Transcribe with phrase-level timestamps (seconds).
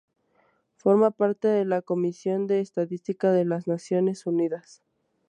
[0.77, 4.81] Forma parte de la Comisión de Estadística de las Naciones Unidas.